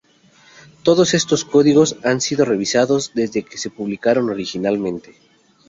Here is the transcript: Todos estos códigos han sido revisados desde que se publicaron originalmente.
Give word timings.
Todos 0.81 1.13
estos 1.13 1.45
códigos 1.45 1.97
han 2.03 2.21
sido 2.21 2.43
revisados 2.43 3.11
desde 3.13 3.43
que 3.43 3.59
se 3.59 3.69
publicaron 3.69 4.31
originalmente. 4.31 5.13